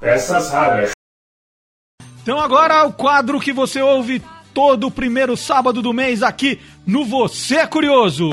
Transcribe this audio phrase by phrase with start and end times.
[0.00, 0.90] Peças raras.
[2.22, 7.04] Então agora o quadro que você ouve todo o primeiro sábado do mês aqui no
[7.04, 8.30] Você é Curioso.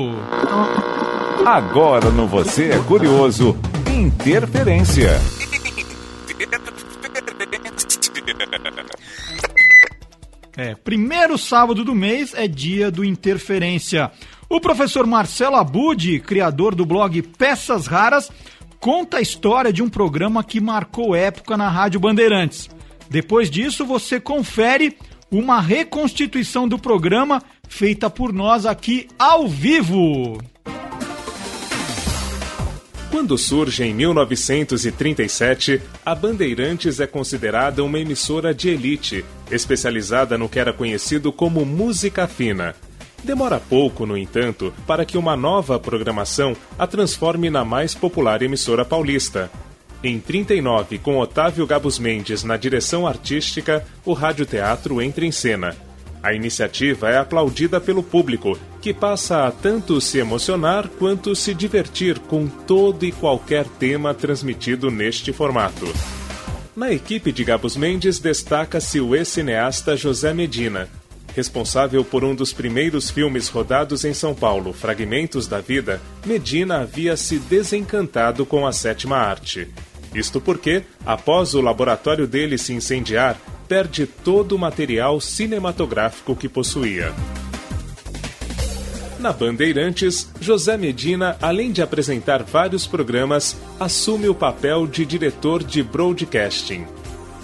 [1.45, 3.57] Agora no Você é Curioso,
[3.91, 5.19] Interferência.
[10.55, 14.11] É, primeiro sábado do mês é dia do Interferência.
[14.49, 18.29] O professor Marcelo Abud, criador do blog Peças Raras,
[18.81, 22.67] conta a história de um programa que marcou época na Rádio Bandeirantes.
[23.07, 24.97] Depois disso, você confere
[25.29, 30.41] uma reconstituição do programa feita por nós aqui ao vivo.
[33.11, 40.59] Quando surge em 1937, a Bandeirantes é considerada uma emissora de elite, especializada no que
[40.59, 42.73] era conhecido como música fina.
[43.23, 48.83] Demora pouco, no entanto, para que uma nova programação a transforme na mais popular emissora
[48.83, 49.51] paulista.
[50.03, 55.75] Em 39, com Otávio Gabus Mendes na direção artística, o radioteatro entra em cena.
[56.23, 62.17] A iniciativa é aplaudida pelo público, que passa a tanto se emocionar quanto se divertir
[62.17, 65.87] com todo e qualquer tema transmitido neste formato.
[66.75, 70.89] Na equipe de Gabus Mendes destaca-se o ex-cineasta José Medina,
[71.35, 77.15] Responsável por um dos primeiros filmes rodados em São Paulo, Fragmentos da Vida, Medina havia
[77.15, 79.67] se desencantado com a sétima arte.
[80.13, 87.13] Isto porque, após o laboratório dele se incendiar, perde todo o material cinematográfico que possuía.
[89.17, 95.81] Na Bandeirantes, José Medina, além de apresentar vários programas, assume o papel de diretor de
[95.81, 96.85] broadcasting.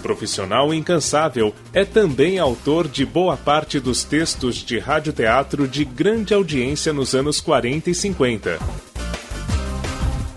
[0.02, 6.92] Profissional incansável, é também autor de boa parte dos textos de radioteatro de grande audiência
[6.92, 8.58] nos anos 40 e 50.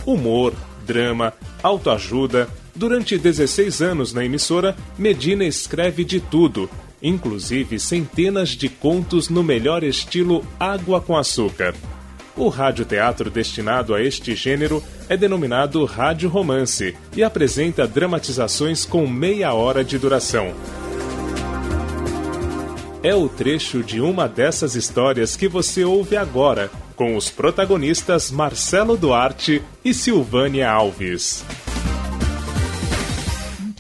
[0.06, 0.54] Humor,
[0.86, 2.50] drama, autoajuda.
[2.74, 6.70] Durante 16 anos na emissora, Medina escreve de tudo,
[7.02, 11.76] inclusive centenas de contos no melhor estilo água com açúcar.
[12.36, 19.54] O radioteatro destinado a este gênero é denominado rádio romance e apresenta dramatizações com meia
[19.54, 20.54] hora de duração.
[23.04, 28.96] É o trecho de uma dessas histórias que você ouve agora, com os protagonistas Marcelo
[28.96, 31.44] Duarte e Silvânia Alves.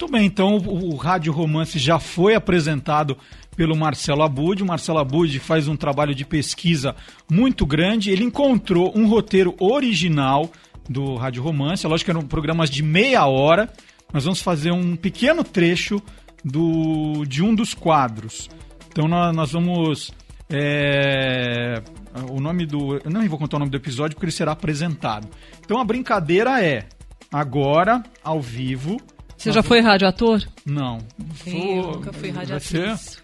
[0.02, 3.16] Muito bem, então o, o Rádio Romance já foi apresentado
[3.56, 4.64] pelo Marcelo Abud.
[4.64, 6.96] O Marcelo Abud faz um trabalho de pesquisa
[7.32, 8.10] muito grande.
[8.10, 10.50] Ele encontrou um roteiro original
[10.90, 11.86] do Rádio Romance.
[11.86, 13.72] Lógico que eram programas de meia hora.
[14.12, 16.02] Nós vamos fazer um pequeno trecho
[16.44, 18.50] do, de um dos quadros.
[18.88, 20.12] Então nós, nós vamos.
[20.50, 21.80] É,
[22.28, 22.96] o nome do.
[22.96, 25.28] Eu não vou contar o nome do episódio porque ele será apresentado.
[25.64, 26.88] Então a brincadeira é
[27.32, 28.98] agora, ao vivo.
[29.42, 30.40] Você já foi radioator?
[30.64, 31.00] Não.
[31.48, 33.18] Eu nunca fui radioatriz.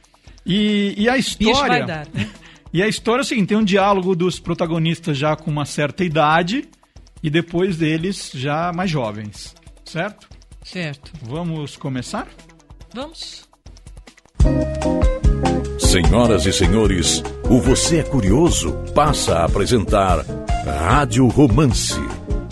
[0.44, 1.68] E, e a história.
[1.68, 2.28] vai dar, né?
[2.74, 6.04] E a história é o seguinte: tem um diálogo dos protagonistas já com uma certa
[6.04, 6.68] idade
[7.22, 9.54] e depois deles já mais jovens,
[9.86, 10.28] certo?
[10.64, 11.12] Certo.
[11.22, 12.28] Vamos começar?
[12.96, 13.48] Vamos.
[15.78, 20.26] Senhoras e senhores, o Você é Curioso passa a apresentar
[20.66, 22.00] Rádio Romance,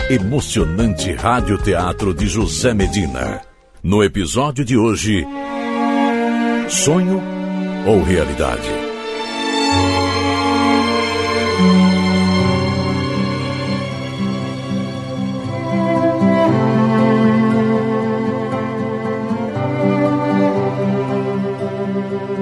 [0.08, 3.42] emocionante radioteatro de José Medina.
[3.86, 5.24] No episódio de hoje,
[6.68, 7.22] Sonho
[7.86, 8.68] ou Realidade?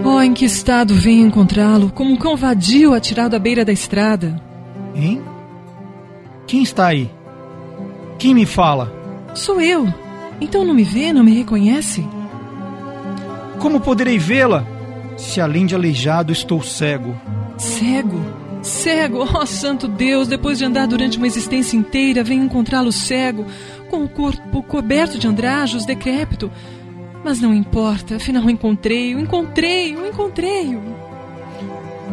[0.06, 4.42] Oh, em que estado venho encontrá-lo, como um cão vadio atirado à beira da estrada.
[4.96, 5.22] Hein?
[6.48, 7.12] Quem está aí?
[8.18, 8.90] Quem me fala?
[9.36, 10.03] Sou eu.
[10.42, 12.08] Então não me vê, não me reconhece?
[13.60, 14.66] Como poderei vê-la
[15.18, 17.16] se além de aleijado estou cego?
[17.58, 18.20] Cego?
[18.62, 19.28] Cego?
[19.36, 23.46] Oh, santo Deus, depois de andar durante uma existência inteira, venho encontrá-lo cego,
[23.90, 26.52] com o corpo coberto de andrajos, decrépito.
[27.24, 30.82] Mas não importa, afinal encontrei-o, encontrei-o, encontrei-o.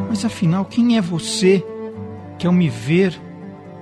[0.09, 1.65] Mas afinal, quem é você
[2.39, 3.21] que ao me ver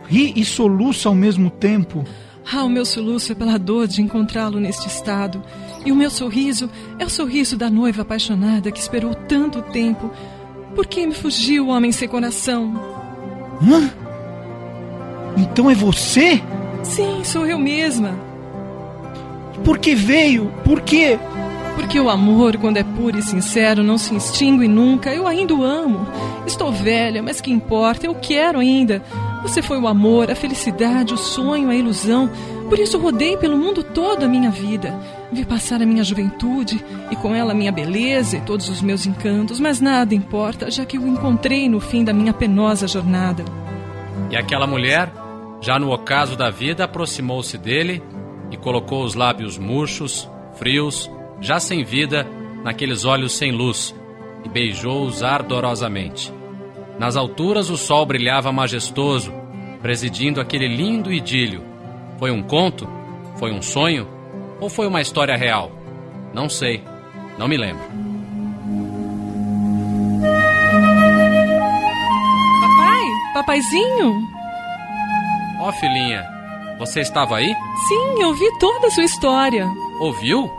[0.09, 2.05] ri e soluça ao mesmo tempo?
[2.51, 5.43] Ah, o meu soluço é pela dor de encontrá-lo neste estado.
[5.85, 10.11] E o meu sorriso é o sorriso da noiva apaixonada que esperou tanto tempo.
[10.75, 12.73] Por que me fugiu o homem sem coração?
[13.63, 13.91] Hã?
[15.37, 16.43] Então é você?
[16.83, 18.19] Sim, sou eu mesma.
[19.63, 20.51] Por que veio?
[20.65, 21.19] Por quê?
[21.77, 25.15] Porque o amor, quando é puro e sincero, não se extingue nunca.
[25.15, 26.07] Eu ainda o amo.
[26.47, 28.07] Estou velha, mas que importa?
[28.07, 29.03] Eu quero ainda.
[29.49, 32.31] Você foi o amor, a felicidade, o sonho, a ilusão.
[32.69, 34.95] Por isso rodei pelo mundo todo a minha vida.
[35.33, 39.07] Vi passar a minha juventude e com ela a minha beleza e todos os meus
[39.07, 43.43] encantos, mas nada importa, já que o encontrei no fim da minha penosa jornada.
[44.31, 45.11] E aquela mulher,
[45.63, 48.03] já no ocaso da vida, aproximou-se dele
[48.51, 51.11] e colocou os lábios murchos, frios,
[51.41, 52.27] já sem vida,
[52.63, 53.95] naqueles olhos sem luz,
[54.45, 56.37] e beijou-os ardorosamente.
[56.99, 59.33] Nas alturas o sol brilhava majestoso,
[59.81, 61.63] presidindo aquele lindo idílio.
[62.19, 62.89] Foi um conto?
[63.37, 64.09] Foi um sonho?
[64.61, 65.71] Ou foi uma história real?
[66.35, 66.83] Não sei,
[67.39, 67.85] não me lembro.
[72.61, 73.05] Papai,
[73.35, 74.21] papaizinho?
[75.61, 76.27] Ó oh, filhinha,
[76.81, 77.55] você estava aí?
[77.89, 79.69] Sim, eu vi toda a sua história.
[80.01, 80.51] Ouviu?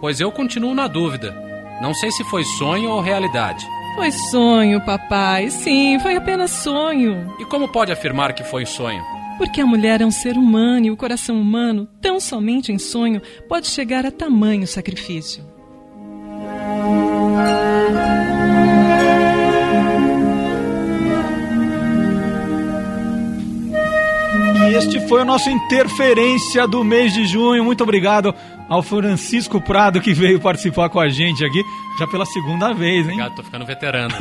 [0.00, 1.34] Pois eu continuo na dúvida.
[1.82, 3.66] Não sei se foi sonho ou realidade.
[3.94, 5.50] Foi sonho, papai.
[5.50, 7.34] Sim, foi apenas sonho.
[7.38, 9.02] E como pode afirmar que foi sonho?
[9.36, 13.22] Porque a mulher é um ser humano e o coração humano, tão somente em sonho,
[13.48, 15.42] pode chegar a tamanho sacrifício.
[24.80, 27.62] Este foi o nosso Interferência do mês de junho.
[27.62, 28.34] Muito obrigado
[28.66, 31.62] ao Francisco Prado que veio participar com a gente aqui,
[31.98, 33.12] já pela segunda vez, hein?
[33.12, 34.14] Obrigado, tô ficando veterano.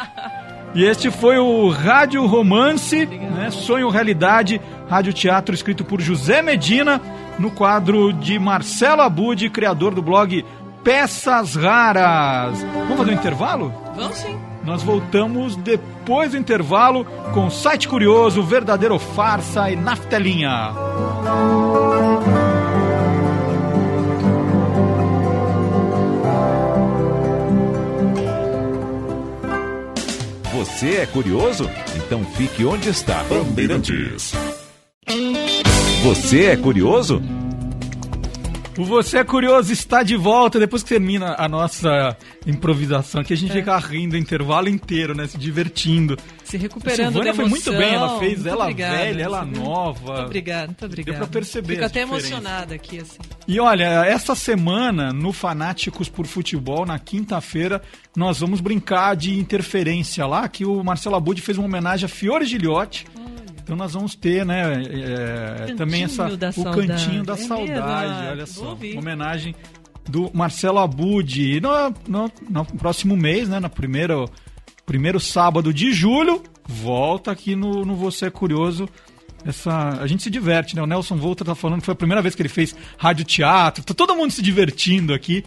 [0.74, 3.50] e este foi o Rádio Romance, né?
[3.50, 4.58] Sonho Realidade,
[4.88, 6.98] rádio teatro escrito por José Medina,
[7.38, 10.42] no quadro de Marcelo Abud, criador do blog
[10.82, 12.62] Peças Raras.
[12.62, 13.74] Vamos fazer um intervalo?
[13.94, 14.51] Vamos sim.
[14.64, 17.04] Nós voltamos depois do intervalo
[17.34, 20.72] com Site Curioso, Verdadeiro Farsa e Naftelinha.
[30.54, 31.68] Você é curioso?
[31.96, 33.24] Então fique onde está.
[33.24, 34.32] Bandeirantes.
[36.04, 37.22] Você é curioso?
[38.78, 42.16] O Você é Curioso está de volta depois que termina a nossa
[42.46, 43.34] improvisação aqui.
[43.34, 43.54] A gente é.
[43.56, 45.26] fica rindo o intervalo inteiro, né?
[45.26, 46.16] Se divertindo.
[46.42, 47.00] Se recuperando.
[47.00, 50.12] A Silvânia foi muito bem, ela fez muito ela velha, ela nova.
[50.14, 51.18] Muito obrigada, muito obrigada.
[51.18, 51.74] Deu pra perceber.
[51.74, 53.18] Fico até emocionada aqui, assim.
[53.46, 57.82] E olha, essa semana, no Fanáticos por Futebol, na quinta-feira,
[58.16, 62.46] nós vamos brincar de interferência lá, que o Marcelo Abud fez uma homenagem a Fiore
[62.46, 63.06] Gilhote.
[63.72, 66.88] Então nós vamos ter, né, é, também essa o saudade.
[66.88, 68.30] cantinho da é saudade, mesmo?
[68.30, 69.54] olha só, homenagem
[70.06, 71.58] do Marcelo Abud.
[71.58, 71.70] No,
[72.06, 74.28] no, no, próximo mês, né, no primeiro,
[74.84, 78.86] primeiro sábado de julho, volta aqui no, no Você é Curioso.
[79.42, 80.82] Essa, a gente se diverte, né?
[80.82, 83.82] O Nelson Volta tá falando que foi a primeira vez que ele fez rádio teatro.
[83.82, 85.42] Tá todo mundo se divertindo aqui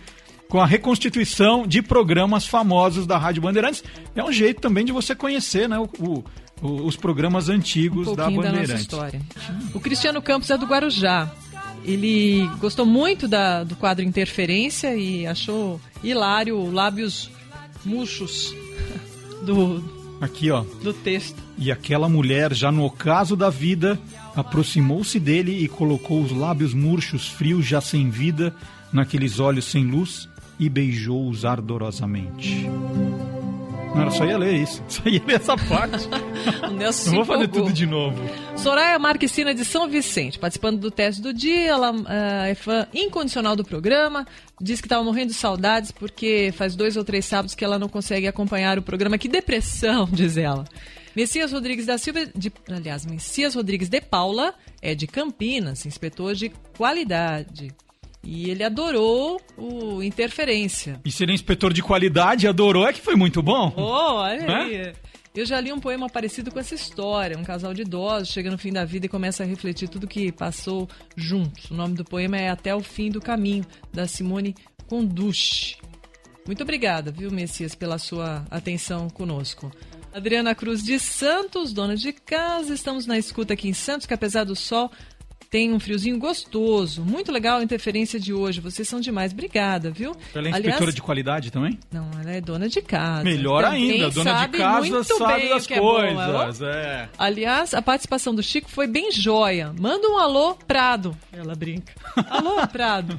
[0.49, 3.83] com a reconstituição de programas famosos da Rádio Bandeirantes.
[4.15, 6.23] É um jeito também de você conhecer, né, o, o
[6.61, 8.87] os programas antigos um da pouquinho Bandeirantes.
[8.87, 9.21] da nossa história.
[9.73, 11.31] O Cristiano Campos é do Guarujá.
[11.83, 17.29] Ele gostou muito da, do quadro Interferência e achou hilário lábios
[17.83, 18.55] murchos
[19.45, 19.83] do,
[20.19, 20.63] Aqui, ó.
[20.81, 21.35] do texto.
[21.57, 23.99] E aquela mulher, já no ocaso da vida,
[24.35, 28.55] aproximou-se dele e colocou os lábios murchos, frios, já sem vida,
[28.91, 30.27] naqueles olhos sem luz
[30.59, 32.67] e beijou-os ardorosamente.
[33.95, 34.83] Não, só ia ler isso.
[34.89, 36.07] Só ia ler essa parte.
[36.69, 38.17] O Nelson Não vou fazer tudo de novo.
[38.57, 43.55] Soraya Marquecina de São Vicente, participando do teste do dia, ela ah, é fã incondicional
[43.55, 44.27] do programa,
[44.59, 47.87] diz que estava morrendo de saudades porque faz dois ou três sábados que ela não
[47.87, 49.17] consegue acompanhar o programa.
[49.17, 50.65] Que depressão, diz ela.
[51.15, 56.49] Messias Rodrigues da Silva, de, aliás, Messias Rodrigues de Paula é de Campinas, inspetor de
[56.77, 57.73] qualidade.
[58.25, 60.99] E ele adorou o Interferência.
[61.05, 63.71] E ser inspetor de qualidade, adorou, é que foi muito bom.
[63.77, 64.55] Oh, olha Né?
[64.55, 64.93] aí.
[65.35, 67.37] Eu já li um poema parecido com essa história.
[67.37, 70.31] Um casal de idosos chega no fim da vida e começa a refletir tudo que
[70.31, 71.69] passou juntos.
[71.69, 74.55] O nome do poema é Até o Fim do Caminho, da Simone
[74.87, 75.75] Conduche.
[76.45, 79.69] Muito obrigada, viu, Messias, pela sua atenção conosco.
[80.13, 82.73] Adriana Cruz de Santos, dona de casa.
[82.73, 84.89] Estamos na escuta aqui em Santos, que apesar do sol,
[85.55, 87.01] tem um friozinho gostoso.
[87.05, 88.59] Muito legal a interferência de hoje.
[88.59, 89.31] Vocês são demais.
[89.31, 90.13] Obrigada, viu?
[90.33, 91.79] Ela é inspetora de qualidade também?
[91.89, 93.23] Não, ela é dona de casa.
[93.23, 96.61] Melhor Também ainda, dona de sabe casa muito sabe bem das é bom, coisas.
[96.61, 96.65] ó.
[96.65, 97.09] é.
[97.17, 99.73] Aliás, a participação do Chico foi bem joia.
[99.79, 101.17] Manda um alô, Prado.
[101.31, 101.93] Ela brinca.
[102.29, 103.17] Alô, Prado.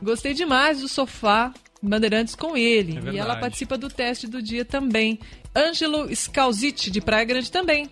[0.00, 3.00] Gostei demais do sofá Bandeirantes com ele.
[3.04, 5.18] É e ela participa do teste do dia também.
[5.56, 7.90] Ângelo Scalziti, de Praia Grande, também.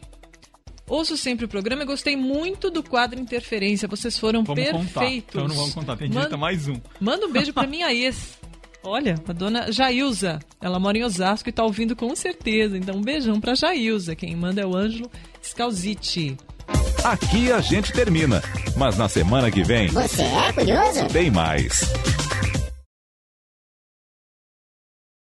[0.88, 3.88] Ouço sempre o programa e gostei muito do quadro Interferência.
[3.88, 5.00] Vocês foram Vamos contar.
[5.00, 5.28] perfeitos.
[5.35, 6.76] Então não vamos contar, tem Manda- direito a mais um.
[7.00, 8.38] Manda um beijo pra minha ex.
[8.85, 10.38] Olha, a dona Jailza.
[10.61, 12.78] Ela mora em Osasco e tá ouvindo com certeza.
[12.78, 14.14] Então, um beijão pra Jailza.
[14.14, 15.11] Quem manda é o Ângelo
[15.43, 16.37] Scalziti.
[17.02, 18.43] Aqui a gente termina,
[18.76, 21.07] mas na semana que vem Você é curioso?
[21.09, 21.81] tem mais.